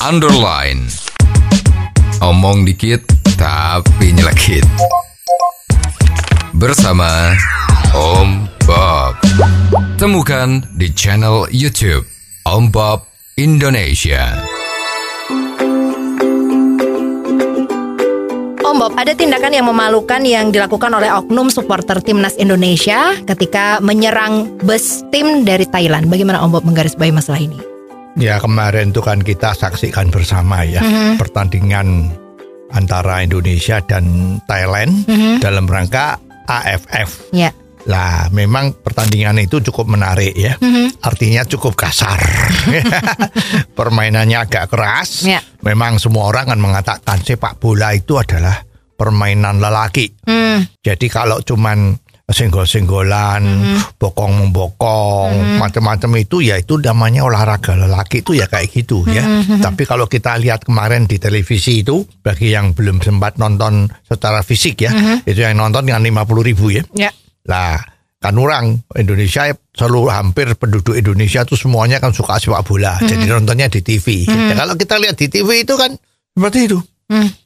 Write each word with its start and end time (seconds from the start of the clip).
underline. 0.00 0.88
Omong 2.24 2.64
dikit 2.64 3.04
tapi 3.36 4.16
nyelekit. 4.16 4.64
Bersama 6.56 7.36
Om 7.92 8.48
Bob. 8.64 9.20
Temukan 10.00 10.64
di 10.76 10.88
channel 10.96 11.44
YouTube 11.52 12.08
Om 12.48 12.72
Bob 12.72 13.04
Indonesia. 13.36 14.40
Om 18.64 18.76
Bob, 18.80 18.96
ada 18.96 19.12
tindakan 19.12 19.52
yang 19.52 19.68
memalukan 19.68 20.24
yang 20.24 20.48
dilakukan 20.48 20.96
oleh 20.96 21.12
oknum 21.12 21.52
supporter 21.52 22.00
timnas 22.00 22.40
Indonesia 22.40 23.12
ketika 23.28 23.84
menyerang 23.84 24.48
bus 24.64 25.04
tim 25.12 25.44
dari 25.44 25.68
Thailand. 25.68 26.08
Bagaimana 26.08 26.40
Om 26.40 26.56
Bob 26.56 26.64
menggarisbawahi 26.64 27.12
masalah 27.12 27.40
ini? 27.44 27.69
Ya 28.20 28.36
kemarin 28.36 28.92
itu 28.92 29.00
kan 29.00 29.24
kita 29.24 29.56
saksikan 29.56 30.12
bersama 30.12 30.60
ya 30.68 30.84
pertandingan 31.16 32.12
antara 32.70 33.24
Indonesia 33.24 33.80
dan 33.80 34.36
Thailand 34.44 35.08
dalam 35.40 35.64
rangka 35.64 36.20
AFF. 36.46 37.32
Ya. 37.32 37.50
Lah 37.88 38.28
memang 38.28 38.76
pertandingan 38.76 39.40
itu 39.40 39.64
cukup 39.64 39.88
menarik 39.88 40.36
ya. 40.36 40.60
Artinya 41.00 41.48
cukup 41.48 41.72
kasar. 41.80 42.20
Permainannya 43.78 44.36
agak 44.36 44.68
keras. 44.68 45.24
Ya. 45.24 45.40
Memang 45.64 45.96
semua 45.96 46.28
orang 46.28 46.52
kan 46.52 46.60
mengatakan 46.60 47.24
sepak 47.24 47.56
bola 47.56 47.96
itu 47.96 48.20
adalah 48.20 48.68
permainan 49.00 49.64
lelaki. 49.64 50.12
Hmm. 50.28 50.68
Jadi 50.84 51.08
kalau 51.08 51.40
cuman 51.40 51.96
senggol-senggolan, 52.30 53.42
bokong 53.98 54.46
membokong, 54.46 55.58
macam-macam 55.58 56.10
itu 56.22 56.46
ya 56.46 56.56
itu 56.56 56.78
namanya 56.78 57.26
olahraga 57.26 57.74
lelaki 57.74 58.22
itu 58.22 58.38
ya 58.38 58.46
kayak 58.46 58.70
gitu 58.70 59.02
ya. 59.10 59.26
Tapi 59.58 59.82
kalau 59.84 60.06
kita 60.06 60.38
lihat 60.38 60.64
kemarin 60.64 61.10
di 61.10 61.18
televisi 61.18 61.82
itu 61.82 62.06
bagi 62.22 62.54
yang 62.54 62.72
belum 62.72 63.02
sempat 63.02 63.36
nonton 63.36 63.90
secara 64.06 64.40
fisik 64.46 64.86
ya, 64.86 65.20
itu 65.26 65.42
yang 65.42 65.58
nonton 65.58 65.84
yang 65.90 66.00
50 66.00 66.48
ribu 66.48 66.70
ya. 66.70 66.82
Ya. 66.94 67.10
Lah 67.50 67.82
kan 68.20 68.36
orang 68.36 68.76
Indonesia 69.00 69.48
seluruh 69.72 70.12
hampir 70.12 70.52
penduduk 70.60 70.92
Indonesia 70.92 71.40
tuh 71.48 71.56
semuanya 71.56 71.96
kan 71.98 72.12
suka 72.12 72.36
sepak 72.36 72.68
bola. 72.68 73.00
Jadi 73.00 73.24
nontonnya 73.24 73.72
di 73.72 73.80
TV. 73.80 74.28
Ya, 74.28 74.52
kalau 74.54 74.76
kita 74.76 75.00
lihat 75.00 75.16
di 75.16 75.32
TV 75.32 75.64
itu 75.64 75.74
kan 75.74 75.96
seperti 76.36 76.68
itu. 76.68 76.78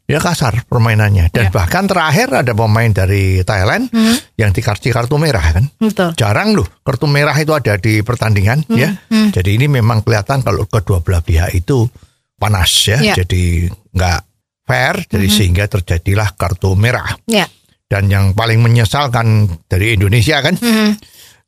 Ya 0.04 0.20
kasar 0.20 0.68
permainannya 0.68 1.32
dan 1.32 1.48
bahkan 1.48 1.88
terakhir 1.88 2.28
ada 2.44 2.52
pemain 2.52 2.92
dari 2.92 3.40
Thailand 3.40 3.88
yang 4.36 4.52
dikasih 4.52 4.92
kartu 4.92 5.16
merah 5.16 5.56
kan. 5.56 5.64
Betul. 5.80 6.12
Jarang 6.14 6.52
loh 6.52 6.68
kartu 6.84 7.08
merah 7.08 7.32
itu 7.34 7.56
ada 7.56 7.80
di 7.80 8.04
pertandingan 8.04 8.68
ya. 8.68 8.92
Jadi 9.08 9.50
ini 9.56 9.66
memang 9.66 10.04
kelihatan 10.04 10.44
kalau 10.44 10.68
kedua 10.68 11.00
belah 11.00 11.24
pihak 11.24 11.56
itu 11.56 11.88
panas 12.36 12.68
ya. 12.84 13.00
Ya. 13.00 13.14
Jadi 13.16 13.64
nggak 13.96 14.20
fair 14.64 15.08
jadi 15.08 15.26
sehingga 15.26 15.64
terjadilah 15.64 16.36
kartu 16.36 16.76
merah. 16.76 17.16
Ya. 17.24 17.48
Dan 17.88 18.12
yang 18.12 18.36
paling 18.36 18.60
menyesalkan 18.60 19.48
dari 19.64 19.96
Indonesia 19.96 20.44
kan 20.44 20.60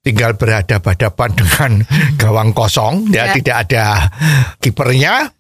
tinggal 0.01 0.39
berhadapan-hadapan 0.39 1.31
dengan 1.35 1.73
gawang 2.21 2.55
kosong 2.55 3.11
ya, 3.13 3.29
Ya. 3.29 3.35
tidak 3.37 3.57
ada 3.69 3.85
kipernya. 4.57 5.35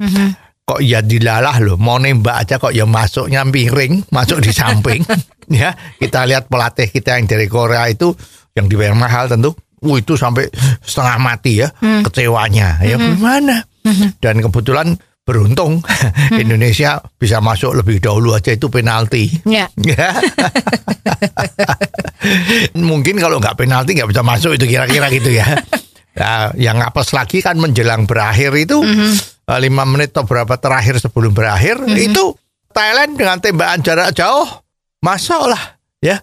Kok 0.66 0.82
ya 0.82 0.98
dilalah 0.98 1.62
loh, 1.62 1.78
mau 1.78 1.94
nembak 1.94 2.42
aja 2.42 2.58
kok 2.58 2.74
ya 2.74 2.82
masuknya 2.90 3.46
miring, 3.46 4.02
masuk 4.10 4.42
di 4.42 4.50
samping. 4.50 4.98
ya, 5.46 5.70
kita 5.94 6.26
lihat 6.26 6.50
pelatih 6.50 6.90
kita 6.90 7.14
yang 7.14 7.30
dari 7.30 7.46
Korea 7.46 7.86
itu 7.86 8.10
yang 8.58 8.66
dibayar 8.66 8.98
mahal 8.98 9.30
tentu. 9.30 9.54
Uh, 9.78 10.02
itu 10.02 10.18
sampai 10.18 10.50
setengah 10.82 11.22
mati 11.22 11.62
ya 11.62 11.70
kecewanya. 12.02 12.82
Ya 12.82 12.98
gimana? 12.98 13.62
Dan 14.18 14.42
kebetulan 14.42 14.98
beruntung 15.22 15.86
Indonesia 16.42 16.98
bisa 17.14 17.38
masuk 17.38 17.78
lebih 17.78 18.02
dahulu 18.02 18.34
aja 18.34 18.50
itu 18.50 18.66
penalti. 18.66 19.30
Ya. 19.46 19.70
Ya. 19.86 20.10
Mungkin 22.74 23.22
kalau 23.22 23.38
nggak 23.38 23.54
penalti 23.54 23.94
nggak 23.94 24.10
bisa 24.10 24.26
masuk 24.26 24.58
itu 24.58 24.66
kira-kira 24.66 25.06
gitu 25.14 25.30
ya. 25.30 25.46
Nah, 26.18 26.50
yang 26.58 26.82
apes 26.82 27.14
lagi 27.14 27.38
kan 27.38 27.54
menjelang 27.54 28.02
berakhir 28.02 28.50
itu 28.58 28.82
eh, 28.82 29.14
lima 29.46 29.86
menit 29.86 30.10
atau 30.10 30.26
berapa 30.26 30.58
terakhir 30.58 30.98
sebelum 30.98 31.30
berakhir 31.30 31.78
itu 31.86 32.34
Thailand 32.70 33.14
dengan 33.14 33.38
tembakan 33.38 33.80
jarak 33.80 34.10
jauh 34.12 34.46
masuk 34.98 35.46
lah 35.46 35.78
ya 36.02 36.18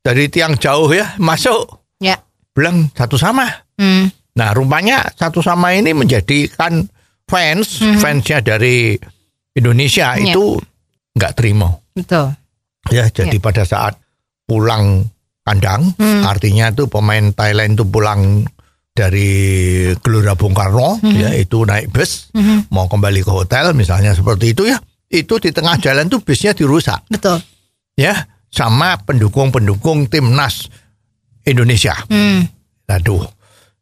dari 0.00 0.28
tiang 0.28 0.54
jauh 0.54 0.88
ya 0.88 1.16
masuk 1.16 1.80
Ya. 1.96 2.20
bilang 2.52 2.92
satu 2.92 3.16
sama. 3.16 3.48
Hmm. 3.80 4.12
Nah 4.36 4.52
rupanya 4.52 5.08
satu 5.16 5.40
sama 5.40 5.72
ini 5.72 5.96
menjadikan 5.96 6.84
fans 7.24 7.80
fansnya 7.96 8.44
dari 8.44 8.92
Indonesia 9.56 10.12
Ya. 10.14 10.36
itu 10.36 10.60
nggak 11.16 11.32
terima. 11.32 11.72
Betul. 11.96 12.36
Ya, 12.92 13.08
jadi 13.08 13.40
pada 13.40 13.64
saat 13.64 13.96
pulang 14.44 15.08
kandang, 15.40 15.96
artinya 16.20 16.68
itu 16.68 16.84
pemain 16.84 17.32
Thailand 17.32 17.80
itu 17.80 17.84
pulang 17.88 18.44
dari 18.94 19.90
Gelora 19.98 20.38
Bung 20.38 20.54
Karno, 20.54 21.02
ya 21.02 21.34
itu 21.34 21.66
naik 21.66 21.90
bus 21.90 22.30
mau 22.70 22.86
kembali 22.86 23.26
ke 23.26 23.32
hotel, 23.34 23.74
misalnya 23.74 24.14
seperti 24.14 24.54
itu 24.54 24.70
ya, 24.70 24.78
itu 25.10 25.34
di 25.42 25.50
tengah 25.50 25.82
jalan 25.82 26.06
tuh 26.06 26.22
busnya 26.22 26.54
dirusak, 26.54 27.02
Betul. 27.10 27.42
ya, 27.98 28.14
sama 28.54 28.94
pendukung-pendukung 29.02 30.06
timnas 30.06 30.70
Indonesia. 31.42 31.98
Hmm. 32.06 32.46
Aduh, 32.86 33.26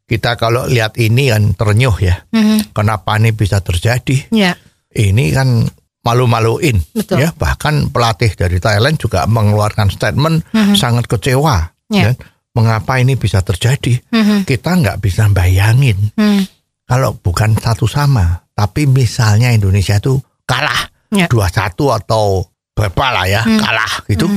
kita 0.09 0.33
kalau 0.33 0.65
lihat 0.65 0.97
ini 0.97 1.29
kan 1.29 1.53
ternyuh 1.53 1.93
ya, 2.01 2.25
kenapa 2.73 3.21
ini 3.21 3.29
bisa 3.31 3.61
terjadi? 3.61 4.33
Ya. 4.33 4.57
ini 4.93 5.33
kan 5.33 5.65
malu-maluin 6.05 6.77
Betul. 6.93 7.25
ya 7.25 7.33
bahkan 7.33 7.89
pelatih 7.89 8.29
dari 8.37 8.61
Thailand 8.61 9.01
juga 9.01 9.25
mengeluarkan 9.25 9.89
statement 9.89 10.45
sangat 10.77 11.09
kecewa 11.09 11.69
Mhm. 11.89 11.97
Ya. 11.97 12.13
Mengapa 12.53 13.01
ini 13.01 13.17
bisa 13.17 13.41
terjadi 13.41 13.97
Mhm. 14.09 14.45
kita 14.45 14.71
nggak 14.77 14.97
bisa 15.01 15.25
bayangin 15.29 15.97
Hmm. 16.13 16.45
kalau 16.85 17.17
bukan 17.17 17.57
satu 17.57 17.85
sama 17.85 18.45
tapi 18.53 18.85
misalnya 18.85 19.49
Indonesia 19.49 19.97
itu 19.97 20.17
kalah 20.45 20.89
Ya. 21.13 21.29
dua 21.29 21.45
satu 21.49 21.93
atau 21.93 22.45
berapa 22.73 23.05
lah 23.09 23.25
ya 23.25 23.41
Hmm. 23.41 23.59
kalah 23.59 24.05
gitu 24.07 24.29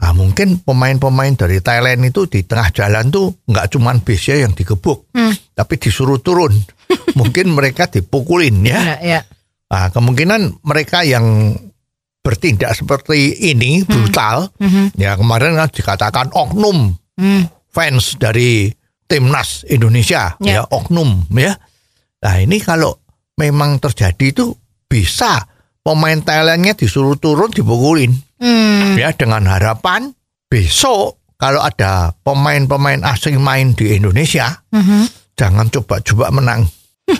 Nah, 0.00 0.16
mungkin 0.16 0.64
pemain-pemain 0.64 1.36
dari 1.36 1.60
Thailand 1.60 2.00
itu 2.08 2.24
di 2.24 2.40
tengah 2.40 2.72
jalan 2.72 3.12
tuh 3.12 3.36
nggak 3.44 3.68
cuman 3.68 4.00
bisnya 4.00 4.48
yang 4.48 4.56
digebuk, 4.56 5.12
Hmm. 5.12 5.36
tapi 5.52 5.76
disuruh 5.76 6.16
turun. 6.16 6.56
mungkin 7.20 7.52
mereka 7.52 7.84
dipukulin 7.84 8.64
ya. 8.64 8.80
Ya. 8.80 8.96
Ya. 9.04 9.20
Nah, 9.68 9.92
kemungkinan 9.92 10.64
mereka 10.64 11.04
yang 11.04 11.52
bertindak 12.24 12.72
seperti 12.72 13.44
ini 13.52 13.84
brutal, 13.84 14.48
Mhm. 14.56 14.96
ya 14.96 15.20
kemarin 15.20 15.56
kan 15.56 15.68
dikatakan 15.68 16.32
oknum 16.32 16.96
Hmm. 17.20 17.44
fans 17.68 18.16
dari 18.16 18.72
timnas 19.04 19.68
Indonesia, 19.68 20.40
Ya. 20.40 20.52
ya 20.52 20.62
oknum, 20.64 21.28
ya. 21.36 21.52
Nah 22.24 22.34
ini 22.40 22.56
kalau 22.58 22.96
memang 23.36 23.76
terjadi 23.76 24.32
itu 24.32 24.56
bisa 24.88 25.44
pemain 25.80 26.16
Thailandnya 26.16 26.72
disuruh 26.72 27.20
turun 27.20 27.52
dipukulin, 27.52 28.10
Hmm. 28.40 28.96
ya 28.96 29.12
dengan 29.12 29.44
harapan 29.46 30.10
besok 30.48 31.20
kalau 31.36 31.60
ada 31.60 32.16
pemain-pemain 32.20 33.04
asing 33.04 33.36
main 33.36 33.72
di 33.72 33.92
Indonesia, 33.92 34.64
Mhm. 34.72 35.08
jangan 35.36 35.68
coba-coba 35.68 36.28
menang. 36.32 36.64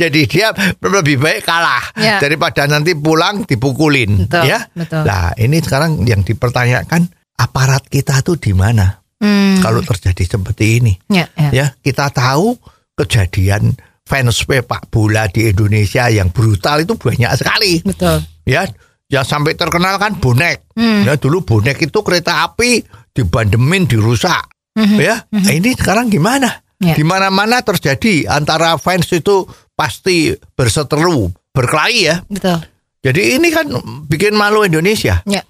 Jadi 0.00 0.20
dia 0.26 0.50
lebih 0.80 1.20
baik 1.20 1.46
kalah 1.46 1.84
Ya. 1.94 2.18
daripada 2.18 2.66
nanti 2.66 2.94
pulang 2.94 3.44
dipukulin, 3.46 4.26
Betul, 4.26 4.50
ya. 4.50 4.58
betul. 4.74 5.02
Nah 5.06 5.30
ini 5.36 5.60
sekarang 5.60 6.02
yang 6.02 6.22
dipertanyakan 6.22 7.06
aparat 7.36 7.86
kita 7.86 8.20
tuh 8.20 8.36
di 8.36 8.52
mana 8.52 9.00
Hmm. 9.14 9.56
kalau 9.62 9.80
terjadi 9.80 10.36
seperti 10.36 10.82
ini? 10.82 10.92
Ya. 11.08 11.30
Ya. 11.38 11.48
Ya 11.54 11.66
kita 11.80 12.10
tahu 12.10 12.58
kejadian 12.94 13.72
fans 14.04 14.44
sepak 14.44 14.92
bola 14.92 15.26
di 15.26 15.48
Indonesia 15.48 16.12
yang 16.12 16.28
brutal 16.28 16.84
itu 16.84 16.92
banyak 16.94 17.32
sekali, 17.34 17.80
Betul. 17.80 18.20
ya. 18.44 18.68
Ya 19.08 19.20
sampai 19.22 19.54
terkenal 19.54 19.96
kan 19.96 20.16
bonek, 20.18 20.64
Hmm. 20.76 21.04
ya 21.06 21.16
dulu 21.16 21.40
bonek 21.40 21.80
itu 21.80 21.98
kereta 22.02 22.44
api 22.44 22.84
dibandemin 23.12 23.86
dirusak, 23.86 24.44
ya. 24.76 25.24
Nah, 25.30 25.52
ini 25.52 25.72
sekarang 25.72 26.10
gimana? 26.10 26.60
Ya. 26.82 26.92
Di 26.92 27.04
mana-mana 27.06 27.62
terjadi 27.62 28.28
antara 28.28 28.74
fans 28.76 29.08
itu 29.08 29.46
pasti 29.72 30.34
berseteru, 30.52 31.30
berkelahi 31.54 32.00
ya. 32.02 32.16
Betul. 32.26 32.60
Jadi 33.00 33.36
ini 33.38 33.48
kan 33.52 33.68
bikin 34.04 34.34
malu 34.34 34.64
Indonesia. 34.64 35.20
Ya. 35.24 35.44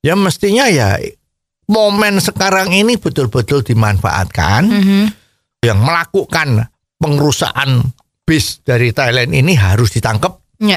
Ya 0.00 0.14
mestinya 0.16 0.66
ya 0.66 0.96
momen 1.70 2.18
sekarang 2.18 2.74
ini 2.74 2.98
betul-betul 2.98 3.62
dimanfaatkan. 3.62 4.62
Mhm. 4.66 5.02
Yang 5.62 5.78
melakukan 5.78 6.48
pengerusakan 6.98 7.94
bis 8.26 8.60
dari 8.60 8.90
Thailand 8.90 9.30
ini 9.32 9.54
harus 9.54 9.90
ditangkap 9.90 10.38
Ya. 10.60 10.76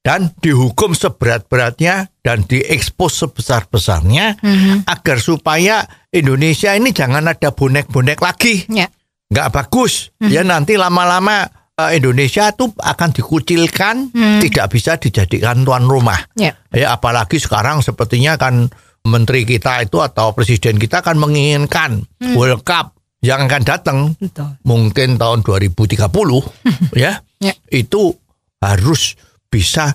dan 0.00 0.30
dihukum 0.38 0.94
seberat-beratnya 0.94 2.12
dan 2.20 2.44
diekspos 2.44 3.18
sebesar-besarnya 3.18 4.38
Mhm. 4.38 4.86
agar 4.86 5.18
supaya 5.18 5.82
Indonesia 6.10 6.70
ini 6.72 6.90
jangan 6.90 7.26
ada 7.26 7.50
bonek-bonek 7.50 8.20
lagi 8.20 8.64
nggak 9.24 9.48
bagus 9.50 10.14
ya 10.20 10.46
nanti 10.46 10.78
lama-lama 10.78 11.42
eh, 11.74 11.98
Indonesia 11.98 12.54
tuh 12.54 12.70
akan 12.70 13.10
dikucilkan, 13.10 14.14
Hmm. 14.14 14.38
tidak 14.38 14.70
bisa 14.70 14.94
dijadikan 14.94 15.66
tuan 15.66 15.82
rumah. 15.82 16.22
Ya. 16.38 16.54
Ya 16.70 16.94
apalagi 16.94 17.42
sekarang 17.42 17.82
sepertinya 17.82 18.38
kan 18.38 18.70
menteri 19.04 19.44
kita 19.44 19.84
itu 19.84 20.00
atau 20.00 20.32
presiden 20.32 20.80
kita 20.80 21.04
akan 21.04 21.20
menginginkan 21.20 22.04
World 22.32 22.64
Cup 22.64 22.96
yang 23.24 23.48
akan 23.48 23.62
datang 23.64 23.98
Betul. 24.20 24.60
mungkin 24.68 25.16
tahun 25.16 25.40
2030 25.40 25.96
ya. 27.04 27.20
Ya. 27.40 27.54
Itu 27.68 28.16
harus 28.60 29.16
bisa 29.48 29.92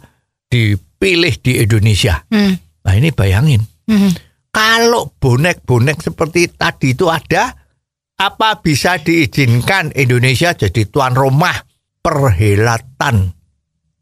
dipilih 0.50 1.34
di 1.42 1.62
Indonesia. 1.62 2.26
Hmm. 2.30 2.58
Nah, 2.86 2.94
ini 2.98 3.10
bayangin. 3.14 3.62
Hmm. 3.86 4.14
Kalau 4.50 5.14
bonek-bonek 5.18 6.02
seperti 6.02 6.50
tadi 6.50 6.98
itu 6.98 7.06
ada 7.06 7.54
apa 8.20 8.50
bisa 8.60 8.98
diizinkan 8.98 9.94
Indonesia 9.94 10.58
jadi 10.58 10.90
tuan 10.90 11.14
rumah 11.14 11.54
perhelatan 12.02 13.30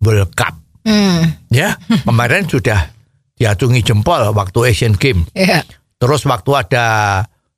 World 0.04 0.32
Cup? 0.36 0.56
Hmm. 0.88 1.48
Ya, 1.52 1.76
kemarin 2.08 2.48
sudah 2.48 2.97
diacungi 3.38 3.82
jempol 3.82 4.34
waktu 4.34 4.60
Asian 4.74 4.98
Games. 4.98 5.30
Ya. 5.32 5.62
Terus 5.98 6.26
waktu 6.26 6.52
ada 6.54 6.86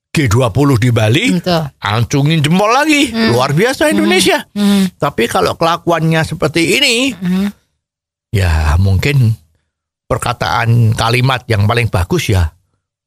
G20 0.09 0.69
di 0.79 0.89
Bali, 0.89 1.25
Betul. 1.39 1.63
acungin 1.79 2.43
jempol 2.43 2.67
lagi. 2.67 3.11
Luar 3.31 3.51
biasa 3.51 3.87
Indonesia. 3.89 4.43
Hmm. 4.51 4.91
Tapi 4.95 5.27
kalau 5.27 5.55
kelakuannya 5.55 6.23
seperti 6.23 6.77
ini, 6.79 7.13
Hmm. 7.13 7.47
ya 8.31 8.75
mungkin 8.75 9.31
perkataan 10.05 10.97
kalimat 10.97 11.45
yang 11.45 11.69
paling 11.69 11.87
bagus 11.87 12.33
ya 12.33 12.51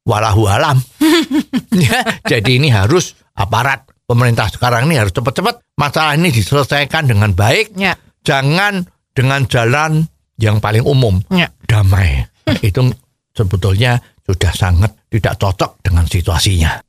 walahu 0.03 0.47
alam. 0.47 0.79
ya, 1.75 1.99
jadi 2.23 2.59
ini 2.59 2.71
harus 2.71 3.13
aparat 3.35 3.83
pemerintah 4.07 4.47
sekarang 4.47 4.87
ini 4.87 4.99
harus 4.99 5.11
cepat-cepat 5.11 5.63
masalah 5.75 6.15
ini 6.15 6.31
diselesaikan 6.31 7.07
dengan 7.07 7.35
baik. 7.35 7.75
Ya. 7.75 7.95
Jangan 8.23 8.87
dengan 9.11 9.43
jalan 9.51 10.07
yang 10.39 10.63
paling 10.63 10.83
umum, 10.83 11.19
Ya. 11.29 11.51
damai. 11.67 12.25
Itu 12.67 12.91
sebetulnya 13.33 13.99
sudah 14.23 14.51
sangat 14.55 14.91
tidak 15.11 15.35
cocok 15.39 15.83
dengan 15.83 16.05
situasinya. 16.07 16.79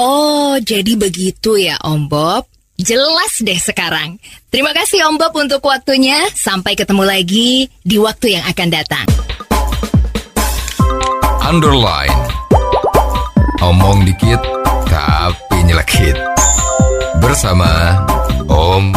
Oh, 0.00 0.56
jadi 0.56 0.96
begitu 0.96 1.60
ya 1.60 1.76
Om 1.84 2.08
Bob. 2.08 2.48
Jelas 2.80 3.44
deh 3.44 3.60
sekarang. 3.60 4.16
Terima 4.48 4.72
kasih 4.72 5.04
Om 5.12 5.20
Bob 5.20 5.36
untuk 5.36 5.60
waktunya. 5.68 6.24
Sampai 6.32 6.72
ketemu 6.72 7.04
lagi 7.04 7.68
di 7.84 8.00
waktu 8.00 8.40
yang 8.40 8.44
akan 8.48 8.68
datang. 8.72 9.06
Underline. 11.44 12.16
Omong 13.60 14.08
dikit 14.08 14.40
tapi 14.88 15.56
nyelekit. 15.68 16.16
Bersama 17.20 18.00
Om 18.48 18.96